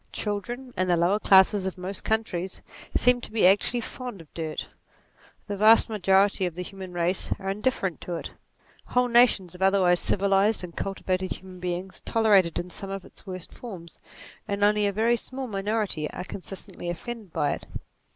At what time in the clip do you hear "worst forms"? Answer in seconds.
13.27-13.99